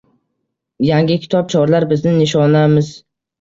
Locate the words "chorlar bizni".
1.55-2.15